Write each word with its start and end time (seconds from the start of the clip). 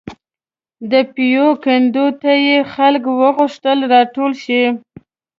د 0.91 0.93
پېوې 1.13 1.49
کنډو 1.63 2.07
ته 2.21 2.31
یې 2.47 2.57
خلک 2.73 3.03
وغوښتل 3.21 3.77
راټول 3.93 4.31
شي. 4.43 4.63